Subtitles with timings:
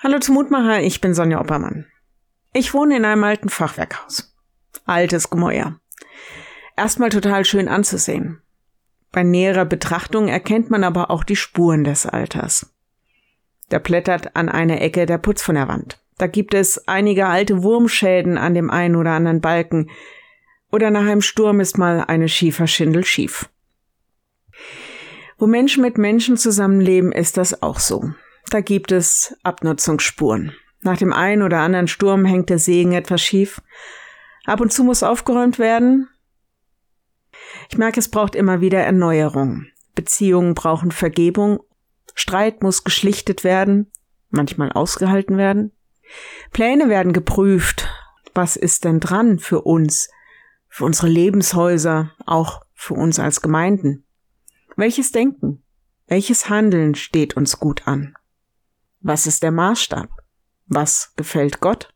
[0.00, 1.84] Hallo zum Mutmacher, ich bin Sonja Oppermann.
[2.52, 4.32] Ich wohne in einem alten Fachwerkhaus.
[4.86, 5.80] Altes Gemäuer.
[6.76, 8.40] Erstmal total schön anzusehen.
[9.10, 12.72] Bei näherer Betrachtung erkennt man aber auch die Spuren des Alters.
[13.70, 16.00] Da blättert an einer Ecke der Putz von der Wand.
[16.16, 19.90] Da gibt es einige alte Wurmschäden an dem einen oder anderen Balken.
[20.70, 23.50] Oder nach einem Sturm ist mal eine Schieferschindel schief.
[25.38, 28.12] Wo Menschen mit Menschen zusammenleben, ist das auch so.
[28.50, 30.54] Da gibt es Abnutzungsspuren.
[30.80, 33.60] Nach dem einen oder anderen Sturm hängt der Segen etwas schief.
[34.46, 36.08] Ab und zu muss aufgeräumt werden.
[37.70, 39.66] Ich merke, es braucht immer wieder Erneuerung.
[39.94, 41.60] Beziehungen brauchen Vergebung.
[42.14, 43.90] Streit muss geschlichtet werden,
[44.30, 45.72] manchmal ausgehalten werden.
[46.52, 47.88] Pläne werden geprüft.
[48.34, 50.08] Was ist denn dran für uns,
[50.68, 54.06] für unsere Lebenshäuser, auch für uns als Gemeinden?
[54.76, 55.64] Welches Denken,
[56.06, 58.14] welches Handeln steht uns gut an?
[59.00, 60.08] Was ist der Maßstab?
[60.66, 61.92] Was gefällt Gott?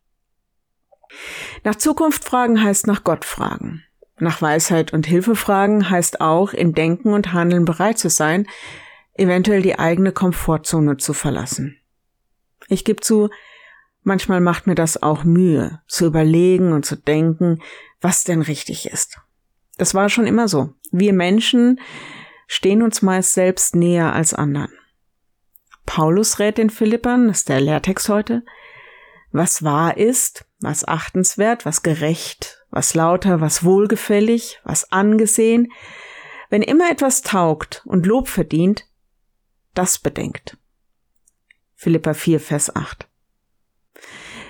[1.65, 3.83] Nach Zukunft fragen heißt nach Gott fragen.
[4.19, 8.47] Nach Weisheit und Hilfe fragen heißt auch, in Denken und Handeln bereit zu sein,
[9.15, 11.77] eventuell die eigene Komfortzone zu verlassen.
[12.69, 13.31] Ich gebe zu,
[14.03, 17.61] manchmal macht mir das auch Mühe, zu überlegen und zu denken,
[18.01, 19.19] was denn richtig ist.
[19.77, 20.75] Das war schon immer so.
[20.93, 21.81] Wir Menschen
[22.47, 24.73] stehen uns meist selbst näher als anderen.
[25.95, 28.47] Paulus rät den Philippern, das ist der Lehrtext heute,
[29.31, 35.71] was wahr ist, was achtenswert, was gerecht, was lauter, was wohlgefällig, was angesehen,
[36.49, 38.87] wenn immer etwas taugt und Lob verdient,
[39.75, 40.57] das bedenkt.
[41.75, 43.07] Philippa 4, Vers 8.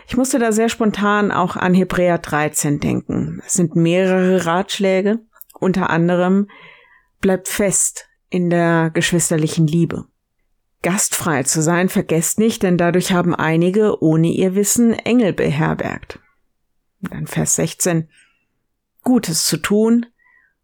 [0.06, 3.42] Ich musste da sehr spontan auch an Hebräer 13 denken.
[3.44, 5.18] Es sind mehrere Ratschläge,
[5.58, 6.48] unter anderem
[7.20, 10.06] bleibt fest in der geschwisterlichen Liebe.
[10.82, 16.18] Gastfrei zu sein vergesst nicht, denn dadurch haben einige ohne ihr Wissen Engel beherbergt.
[17.00, 18.08] dann Vers 16.
[19.02, 20.06] Gutes zu tun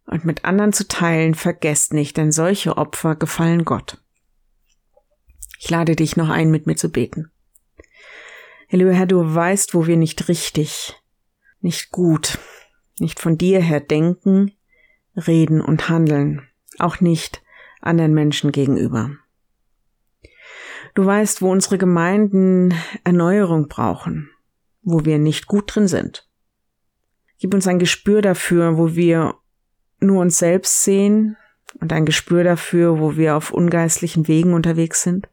[0.06, 4.03] und mit anderen zu teilen vergesst nicht, denn solche Opfer gefallen Gott.
[5.59, 7.31] Ich lade dich noch ein, mit mir zu beten.
[8.71, 10.94] Lieber Herr, du weißt, wo wir nicht richtig,
[11.60, 12.38] nicht gut,
[12.98, 14.53] nicht von dir her denken,
[15.16, 16.47] reden und handeln,
[16.78, 17.42] auch nicht
[17.81, 19.16] anderen Menschen gegenüber.
[20.94, 24.31] Du weißt, wo unsere Gemeinden Erneuerung brauchen,
[24.82, 26.28] wo wir nicht gut drin sind.
[27.38, 29.34] Gib uns ein Gespür dafür, wo wir
[30.00, 31.37] nur uns selbst sehen
[31.81, 35.28] und ein Gespür dafür, wo wir auf ungeistlichen Wegen unterwegs sind.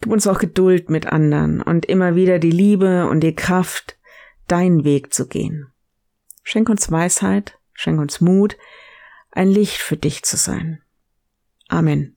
[0.00, 3.98] Gib uns auch Geduld mit anderen und immer wieder die Liebe und die Kraft,
[4.46, 5.68] deinen Weg zu gehen.
[6.42, 8.56] Schenk uns Weisheit, schenk uns Mut,
[9.30, 10.82] ein Licht für dich zu sein.
[11.68, 12.16] Amen.